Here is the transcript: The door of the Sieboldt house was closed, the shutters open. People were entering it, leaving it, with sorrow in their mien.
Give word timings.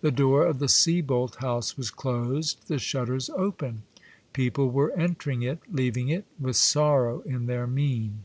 The 0.00 0.10
door 0.10 0.46
of 0.46 0.60
the 0.60 0.68
Sieboldt 0.68 1.34
house 1.42 1.76
was 1.76 1.90
closed, 1.90 2.68
the 2.68 2.78
shutters 2.78 3.28
open. 3.28 3.82
People 4.32 4.70
were 4.70 4.96
entering 4.98 5.42
it, 5.42 5.58
leaving 5.70 6.08
it, 6.08 6.24
with 6.40 6.56
sorrow 6.56 7.20
in 7.26 7.44
their 7.44 7.66
mien. 7.66 8.24